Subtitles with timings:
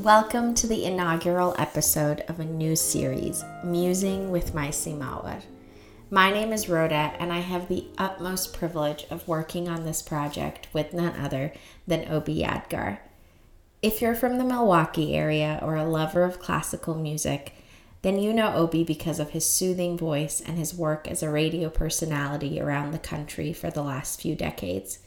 [0.00, 5.42] Welcome to the inaugural episode of a new series, Musing with my Samovar.
[6.10, 10.68] My name is Rhoda, and I have the utmost privilege of working on this project
[10.72, 11.52] with none other
[11.86, 13.00] than Obie Yadgar.
[13.82, 17.52] If you're from the Milwaukee area or a lover of classical music,
[18.00, 21.68] then you know Obie because of his soothing voice and his work as a radio
[21.68, 25.00] personality around the country for the last few decades.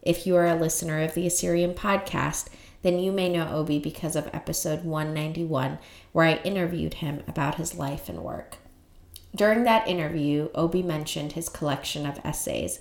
[0.00, 2.48] If you are a listener of the Assyrian podcast,
[2.82, 5.78] then you may know Obie because of episode 191,
[6.12, 8.56] where I interviewed him about his life and work.
[9.34, 12.80] During that interview, Obie mentioned his collection of essays.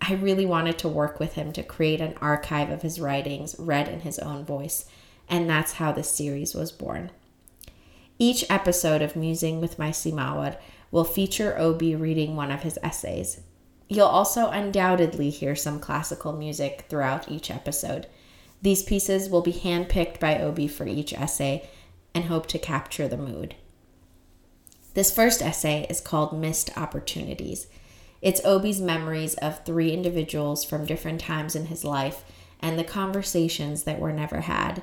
[0.00, 3.88] I really wanted to work with him to create an archive of his writings read
[3.88, 4.86] in his own voice,
[5.28, 7.10] and that's how this series was born.
[8.18, 10.56] Each episode of Musing with My Samovar
[10.90, 13.40] will feature Obie reading one of his essays.
[13.88, 18.06] You'll also undoubtedly hear some classical music throughout each episode.
[18.60, 21.68] These pieces will be handpicked by Obie for each essay
[22.14, 23.54] and hope to capture the mood.
[24.94, 27.68] This first essay is called Missed Opportunities.
[28.20, 32.24] It's Obie's memories of three individuals from different times in his life
[32.60, 34.82] and the conversations that were never had.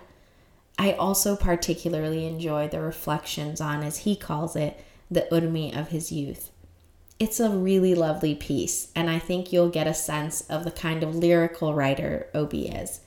[0.77, 4.79] I also particularly enjoy the reflections on, as he calls it,
[5.11, 6.51] the Urmi of his youth.
[7.19, 11.03] It's a really lovely piece, and I think you'll get a sense of the kind
[11.03, 13.01] of lyrical writer Obie is.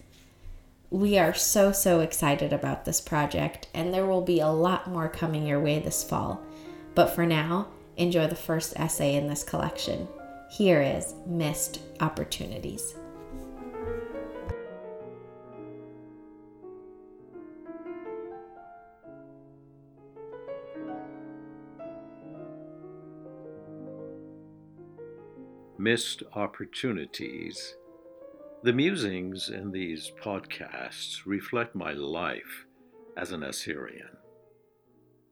[0.91, 5.07] We are so, so excited about this project, and there will be a lot more
[5.07, 6.43] coming your way this fall.
[6.95, 10.09] But for now, enjoy the first essay in this collection.
[10.51, 12.95] Here is Missed Opportunities.
[25.77, 27.75] Missed Opportunities
[28.61, 32.67] the musings in these podcasts reflect my life
[33.17, 34.17] as an Assyrian.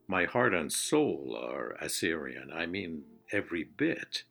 [0.07, 4.23] My heart and soul are Assyrian, I mean every bit.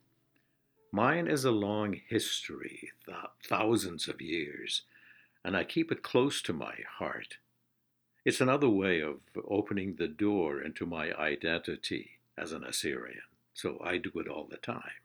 [0.91, 4.83] Mine is a long history, th- thousands of years,
[5.45, 7.37] and I keep it close to my heart.
[8.25, 13.21] It's another way of opening the door into my identity as an Assyrian,
[13.53, 15.03] so I do it all the time.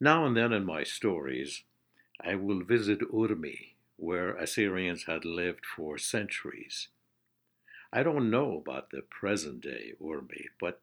[0.00, 1.62] Now and then in my stories,
[2.20, 6.88] I will visit Urmi, where Assyrians had lived for centuries.
[7.92, 10.80] I don't know about the present day Urmi, but,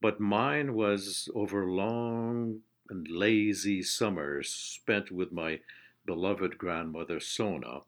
[0.00, 5.60] but mine was over long and lazy summers spent with my
[6.04, 7.80] beloved grandmother Sona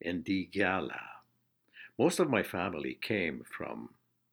[0.00, 1.00] in Digala.
[1.98, 3.90] Most of my family came from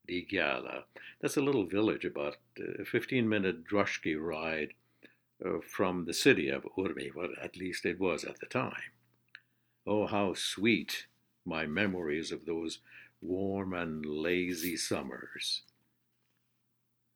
[0.08, 0.84] Digala.
[1.22, 4.89] That's a little village about a 15 minute droshky ride uh,
[5.44, 8.92] Uh, from the city of Urmi, well, at least it was at the time.
[9.88, 11.08] Oh, how sweet
[11.46, 12.80] my memories of those
[13.22, 15.62] warm and lazy summers.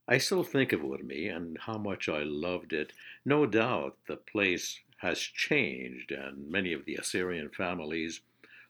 [0.07, 2.93] I still think of Urmi and how much I loved it.
[3.25, 8.21] No doubt the place has changed, and many of the Assyrian families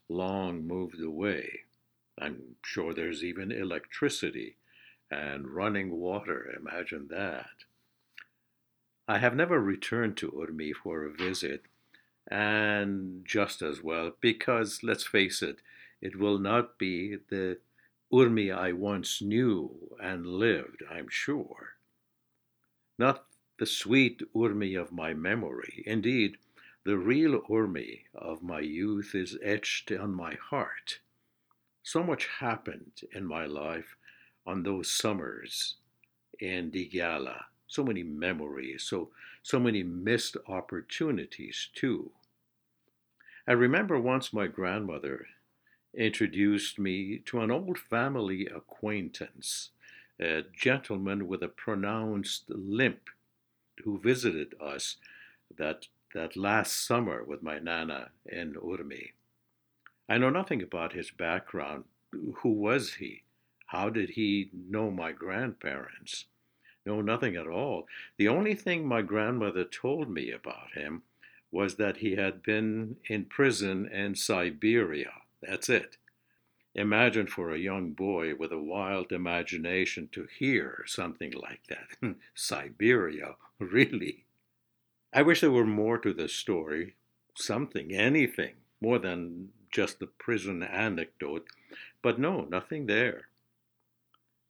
[0.09, 1.61] long moved away.
[2.19, 4.57] I'm sure there's even electricity
[5.09, 6.51] and running water.
[6.59, 7.65] Imagine that.
[9.07, 11.63] I have never returned to Urmi for a visit,
[12.27, 15.57] and just as well, because let's face it,
[16.01, 17.59] it will not be the
[18.13, 21.75] Urmi I once knew and lived, I'm sure.
[22.97, 23.25] Not
[23.59, 25.83] the sweet Urmi of my memory.
[25.85, 26.37] Indeed,
[26.85, 30.99] the real Urmi of my youth is etched on my heart.
[31.81, 33.97] So much happened in my life
[34.45, 35.75] on those summers
[36.39, 39.09] in Digala so many memories, so
[39.41, 42.11] so many missed opportunities too.
[43.47, 45.27] I remember once my grandmother
[45.93, 49.71] introduced me to an old family acquaintance,
[50.19, 53.09] a gentleman with a pronounced limp
[53.83, 54.97] who visited us
[55.57, 59.13] that that last summer with my nana in Urmi.
[60.07, 61.85] I know nothing about his background.
[62.11, 63.23] Who was he?
[63.65, 66.25] How did he know my grandparents?
[66.85, 67.87] No, nothing at all.
[68.17, 71.03] The only thing my grandmother told me about him
[71.51, 75.11] was that he had been in prison in Siberia.
[75.41, 75.97] That's it.
[76.75, 82.15] Imagine for a young boy with a wild imagination to hear something like that.
[82.33, 84.25] Siberia, really?
[85.13, 86.95] I wish there were more to the story.
[87.35, 91.45] Something, anything, more than just the prison anecdote.
[92.01, 93.27] But no, nothing there.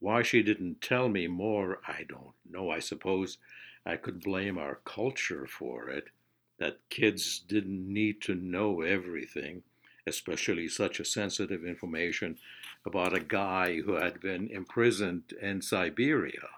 [0.04, 2.70] Why she didn't tell me more, I don't know.
[2.70, 3.38] I suppose
[3.86, 6.10] I could blame our culture for it,
[6.58, 9.64] that kids didn't need to know everything,
[10.06, 12.38] especially such a sensitive information
[12.86, 16.50] about a guy who had been imprisoned in Siberia.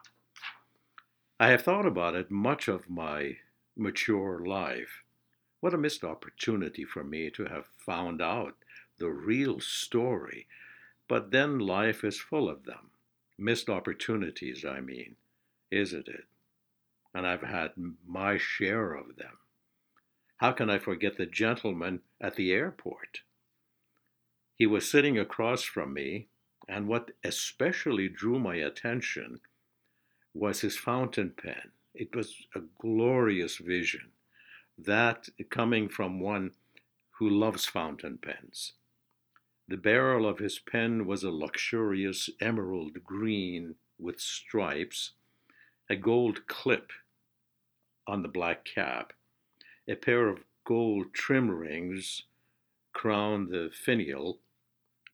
[1.39, 3.38] I have thought about it much of my
[3.77, 5.03] mature life.
[5.59, 8.56] What a missed opportunity for me to have found out
[8.97, 10.47] the real story.
[11.07, 12.89] But then life is full of them.
[13.38, 15.16] Missed opportunities, I mean,
[15.72, 16.26] isn't it?
[17.14, 17.72] And I've had
[18.08, 19.38] my share of them.
[20.38, 23.22] How can I forget the gentleman at the airport?
[24.56, 26.28] He was sitting across from me,
[26.68, 29.40] and what especially drew my attention
[30.34, 31.72] was his fountain pen.
[31.94, 34.12] It was a glorious vision,
[34.78, 36.52] that coming from one
[37.12, 38.74] who loves fountain pens.
[39.68, 45.14] The barrel of his pen was a luxurious emerald green with stripes,
[45.90, 46.92] a gold clip
[48.06, 49.14] on the black cap,
[49.88, 52.24] a pair of gold trim rings
[52.94, 54.40] crowned the finial.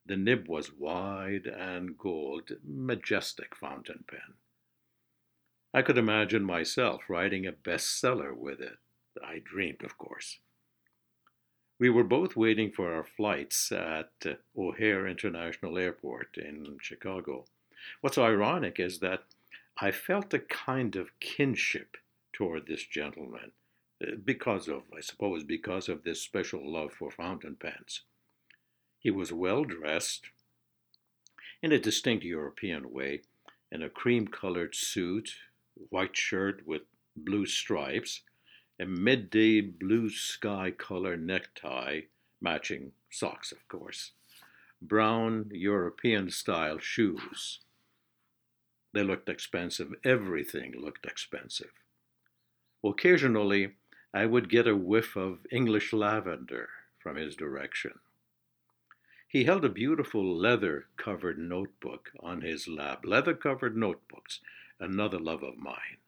[0.04, 4.34] The nib was wide and gold, majestic fountain pen.
[5.72, 8.76] I could imagine myself writing a bestseller with it.
[9.24, 10.38] I dreamed, of course.
[11.82, 14.12] We were both waiting for our flights at
[14.56, 17.44] O'Hare International Airport in Chicago.
[18.00, 19.24] What's ironic is that
[19.80, 21.96] I felt a kind of kinship
[22.32, 23.50] toward this gentleman
[24.00, 28.02] uh, because of, I suppose, because of this special love for fountain pens.
[29.00, 30.26] He was well dressed
[31.64, 33.22] in a distinct European way,
[33.72, 35.30] in a cream colored suit,
[35.90, 36.82] white shirt with
[37.16, 38.22] blue stripes,
[38.80, 42.00] a midday blue sky color necktie,
[42.40, 44.12] matching socks, of course,
[44.80, 47.60] brown European style shoes.
[48.92, 49.92] They looked expensive.
[50.04, 51.72] Everything looked expensive.
[52.84, 53.74] Occasionally,
[54.12, 56.68] I would get a whiff of English lavender
[56.98, 58.00] from his direction.
[59.26, 63.04] He held a beautiful leather covered notebook on his lap.
[63.06, 64.40] Leather covered notebooks,
[64.78, 65.98] another love of mine.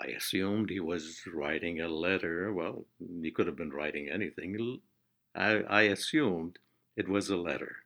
[0.00, 2.52] I assumed he was writing a letter.
[2.52, 2.86] Well,
[3.20, 4.80] he could have been writing anything.
[5.34, 6.58] I, I assumed
[6.96, 7.76] it was a letter.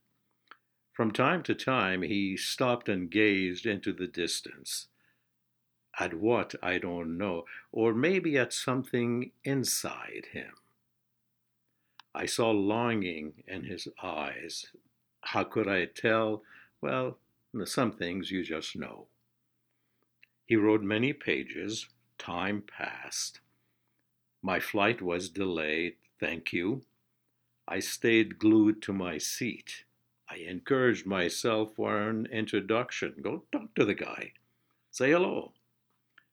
[0.92, 4.88] From time to time, he stopped and gazed into the distance.
[5.98, 10.52] At what, I don't know, or maybe at something inside him.
[12.14, 14.66] I saw longing in his eyes.
[15.22, 16.42] How could I tell?
[16.82, 17.18] Well,
[17.64, 19.06] some things you just know.
[20.44, 21.88] He wrote many pages,
[22.22, 23.40] Time passed.
[24.42, 26.82] My flight was delayed, thank you.
[27.66, 29.82] I stayed glued to my seat.
[30.30, 33.16] I encouraged myself for an introduction.
[33.22, 34.34] Go talk to the guy.
[34.92, 35.52] Say hello.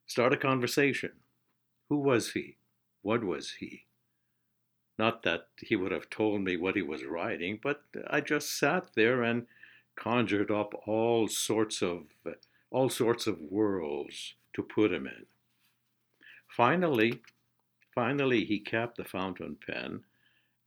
[0.06, 1.10] Start a conversation.
[1.88, 2.58] Who was he?
[3.02, 3.86] What was he?
[4.96, 8.90] Not that he would have told me what he was writing, but I just sat
[8.94, 9.48] there and
[9.96, 12.04] conjured up all sorts of
[12.70, 15.26] all sorts of worlds to put him in.
[16.56, 17.22] Finally,
[17.94, 20.02] finally, he capped the fountain pen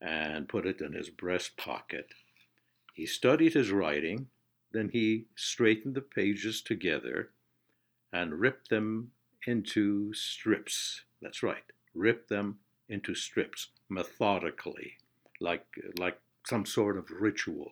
[0.02, 2.14] and put it in his breast pocket.
[2.94, 4.28] He studied his writing,
[4.72, 7.30] then he straightened the pages together
[8.12, 9.12] and ripped them
[9.46, 11.02] into strips.
[11.22, 11.64] That's right,
[11.94, 12.60] ripped them
[12.90, 14.94] into strips methodically,
[15.40, 15.66] like,
[15.98, 17.72] like some sort of ritual.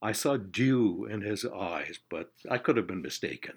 [0.00, 3.54] I saw dew in his eyes, but I could have been mistaken.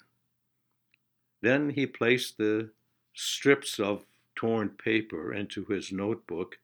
[1.42, 2.70] Then he placed the
[3.16, 4.06] strips of
[4.36, 6.60] torn paper into his notebook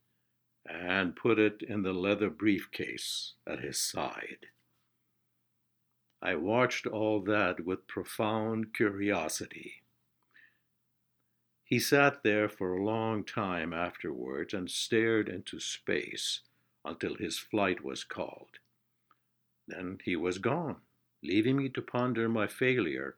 [0.66, 4.48] and put it in the leather briefcase at his side.
[6.22, 9.82] I watched all that with profound curiosity.
[11.64, 16.42] He sat there for a long time afterwards and stared into space
[16.84, 18.60] until his flight was called.
[19.68, 20.78] Then he was gone,
[21.24, 23.16] leaving me to ponder my failure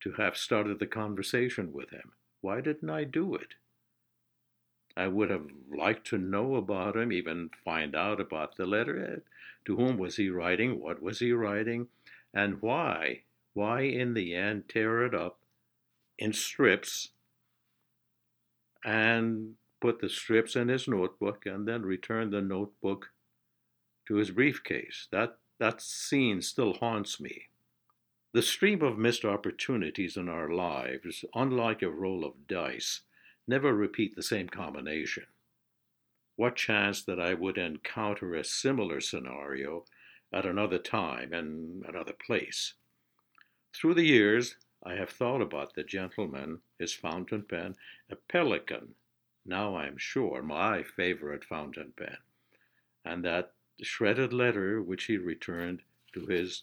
[0.00, 2.12] to have started the conversation with him.
[2.42, 3.54] Why didn't I do it?
[4.96, 9.22] I would have liked to know about him, even find out about the letter.
[9.64, 10.80] To whom was he writing?
[10.80, 11.88] What was he writing?
[12.34, 13.22] And why?
[13.54, 15.38] Why, in the end, tear it up
[16.18, 17.10] in strips
[18.84, 23.10] and put the strips in his notebook and then return the notebook
[24.08, 25.06] to his briefcase?
[25.12, 27.48] That, that scene still haunts me.
[28.34, 33.02] The stream of missed opportunities in our lives, unlike a roll of dice,
[33.46, 35.26] never repeat the same combination.
[36.36, 39.84] What chance that I would encounter a similar scenario
[40.32, 42.72] at another time and another place?
[43.74, 47.76] Through the years, I have thought about the gentleman, his fountain pen,
[48.08, 48.94] a Pelikan,
[49.44, 52.16] now I am sure my favorite fountain pen.
[53.04, 55.82] and that shredded letter which he returned
[56.14, 56.62] to his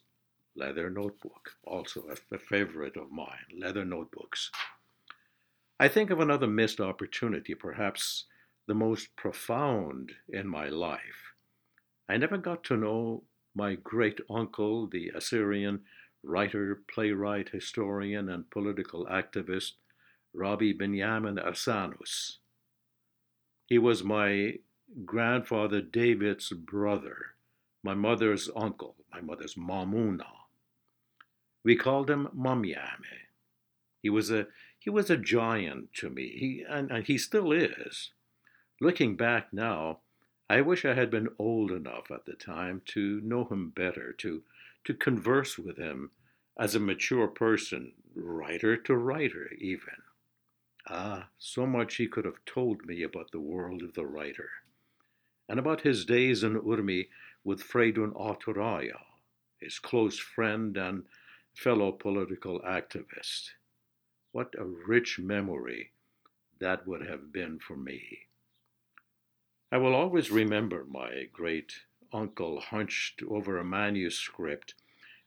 [0.59, 4.51] leather notebook, also a, a favorite of mine, leather notebooks.
[5.79, 8.25] I think of another missed opportunity, perhaps
[8.67, 11.33] the most profound in my life.
[12.09, 13.23] I never got to know
[13.55, 15.81] my great uncle, the Assyrian
[16.23, 19.73] writer, playwright, historian, and political activist,
[20.33, 22.37] Rabi Benyamin Arsenos.
[23.67, 24.55] He was my
[25.05, 27.35] grandfather David's brother,
[27.83, 30.38] my mother's uncle, my mother's Mamuna.
[31.63, 33.27] We called him Mamyame.
[34.01, 34.47] He was a
[34.79, 38.11] he was a giant to me, he, and, and he still is.
[38.79, 39.99] Looking back now,
[40.49, 44.41] I wish I had been old enough at the time to know him better, to,
[44.85, 46.11] to converse with him
[46.57, 50.01] as a mature person, writer to writer, even.
[50.87, 54.49] Ah, so much he could have told me about the world of the writer,
[55.49, 57.09] and about his days in Urmi
[57.43, 59.01] with Freidun Aturaya,
[59.59, 61.03] his close friend and
[61.59, 63.49] fellow political activist.
[64.31, 65.91] What a rich memory
[66.59, 68.19] that would have been for me.
[69.69, 71.73] I will always remember my great
[72.13, 74.73] uncle hunched over a manuscript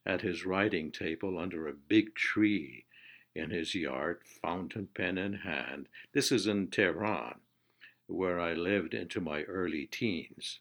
[0.07, 2.87] at his writing table under a big tree
[3.35, 5.87] in his yard, fountain pen in hand.
[6.15, 7.41] This is in Tehran,
[8.07, 10.61] where I lived into my early teens.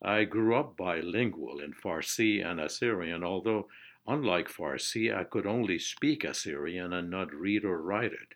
[0.00, 3.68] I grew up bilingual in Farsi and Assyrian, although
[4.06, 8.34] Unlike Farsi, I could only speak Assyrian and not read or write it.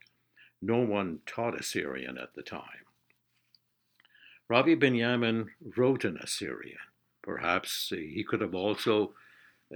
[0.62, 2.86] No one taught Assyrian at the time.
[4.48, 6.78] Rabi Benyamin wrote in Assyrian.
[7.22, 9.12] Perhaps he could have also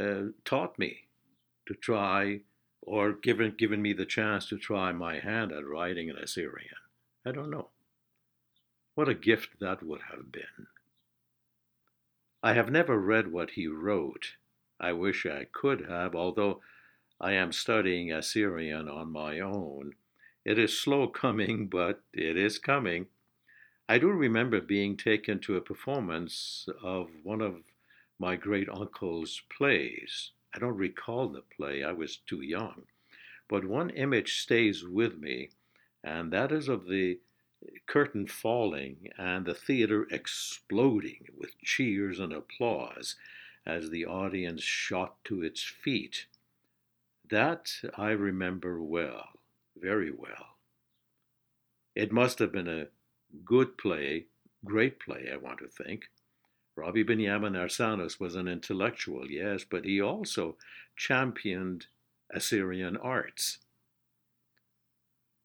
[0.00, 1.08] uh, taught me
[1.66, 2.40] to try
[2.80, 6.75] or given, given me the chance to try my hand at writing in Assyrian.
[7.26, 7.68] I don't know.
[8.94, 10.66] What a gift that would have been.
[12.42, 14.32] I have never read what he wrote,
[14.83, 16.61] I wish I could have, although
[17.21, 19.95] I am studying Assyrian on my own.
[20.45, 23.07] It is slow coming, but it is coming.
[23.89, 27.62] I do remember being taken to a performance of one of
[28.19, 30.33] my great uncle's plays.
[30.53, 32.83] I don't recall the play, I was too young.
[33.49, 35.51] But one image stays with me,
[36.03, 37.21] and that is of the
[37.87, 43.15] curtain falling and the theater exploding with cheers and applause
[43.66, 46.26] as the audience shot to its feet.
[47.31, 49.28] That I remember well,
[49.76, 50.57] very well.
[51.95, 52.88] It must have been a
[53.45, 54.26] good play,
[54.64, 56.04] great play, I want to think.
[56.75, 60.57] Rabi Benyamin Arsenos was an intellectual, yes, but he also
[60.97, 61.87] championed
[62.31, 63.59] Assyrian arts.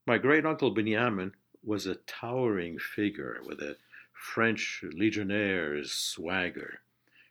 [0.05, 1.33] My great uncle Benyamin
[1.63, 3.75] was a towering figure with a
[4.13, 6.79] French legionnaire's swagger.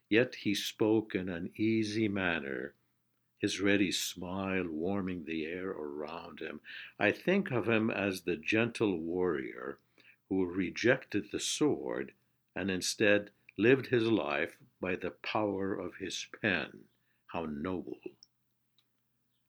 [0.09, 2.75] Yet he spoke in an easy manner,
[3.39, 6.61] his ready smile warming the air around him.
[6.99, 9.81] I think of him as the gentle warrior
[10.29, 12.13] who rejected the sword
[12.55, 16.85] and instead lived his life by the power of his pen.
[17.27, 17.99] How noble!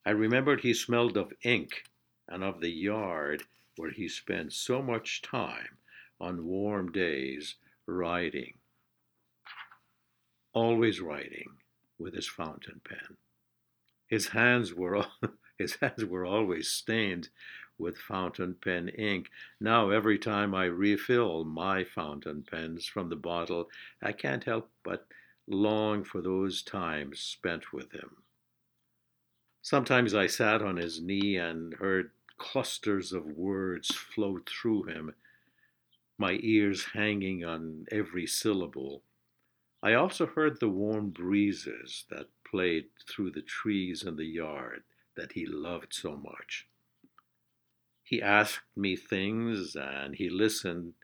[0.06, 1.84] I remembered he smelled of ink
[2.28, 3.44] and of the yard
[3.76, 5.78] where he spent so much time
[6.20, 8.58] on warm days writing
[10.54, 11.58] always writing
[12.00, 13.18] with his fountain pen.
[14.08, 15.06] His hands were
[15.58, 17.30] his hands were always stained
[17.78, 19.30] with fountain pen ink.
[19.60, 23.70] Now every time I refill my fountain pens from the bottle,
[24.02, 25.08] I can't help but
[25.48, 28.18] long for those times spent with him.
[29.62, 35.14] Sometimes I sat on his knee and heard clusters of words float through him,
[36.18, 39.04] my ears hanging on every syllable.
[39.88, 44.84] I also heard the warm breezes that played through the trees in the yard
[45.16, 46.68] that he loved so much.
[48.04, 50.96] He asked me things and he listened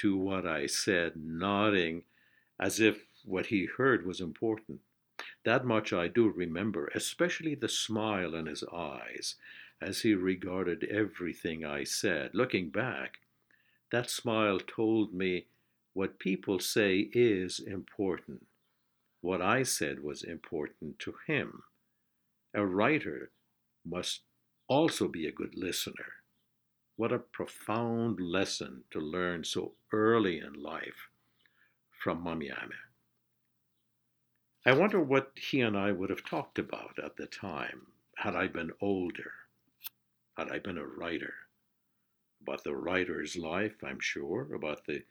[0.00, 2.02] to what I said, nodding
[2.58, 4.80] as if what he heard was important.
[5.44, 9.36] That much I do remember, especially the smile in his eyes
[9.80, 12.34] as he regarded everything I said.
[12.34, 13.18] Looking back,
[13.92, 15.46] that smile told me
[15.94, 18.46] what people say is important.
[19.20, 21.62] What I said was important to him.
[22.52, 23.30] A writer
[23.86, 24.20] must
[24.68, 26.12] also be a good listener.
[26.96, 31.08] What a profound lesson to learn so early in life
[32.02, 32.74] from Mamyame.
[34.66, 37.86] I wonder what he and I would have talked about at the time
[38.16, 39.32] had I been older,
[40.36, 41.34] had I been a writer.
[42.42, 45.02] About the writer's life, I'm sure, about the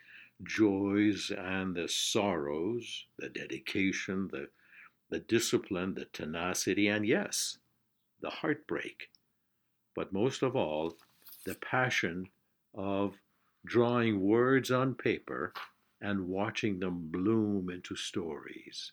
[0.41, 4.47] joys and the sorrows, the dedication, the,
[5.09, 7.57] the discipline, the tenacity, and yes,
[8.21, 9.09] the heartbreak.
[9.95, 10.95] But most of all,
[11.45, 12.29] the passion
[12.73, 13.15] of
[13.65, 15.53] drawing words on paper
[16.01, 18.91] and watching them bloom into stories.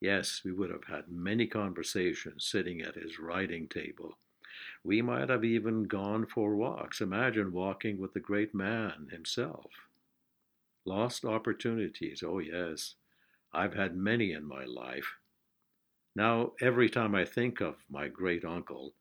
[0.00, 4.18] Yes, we would have had many conversations sitting at his writing table.
[4.82, 7.00] We might have even gone for walks.
[7.00, 9.70] Imagine walking with the great man himself.
[10.90, 12.96] Lost opportunities, oh yes,
[13.52, 15.06] I've had many in my life.
[16.16, 18.94] Now, every time I think of my great uncle,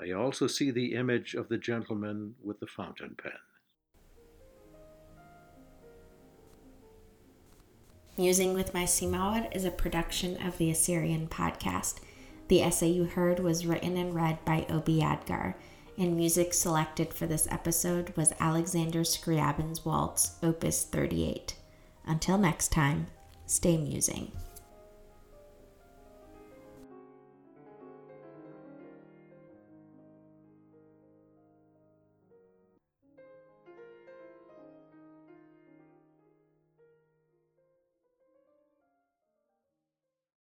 [0.00, 3.30] I also see the image of the gentleman with the fountain pen.
[8.18, 12.00] Musing with my Samovar is a production of the Assyrian podcast.
[12.48, 15.54] The essay you heard was written and read by Obie Yadgar,
[16.00, 21.54] and music selected for this episode was Alexander Scriabin's Waltz, Opus 38.
[22.06, 23.08] Until next time,
[23.44, 24.32] stay musing.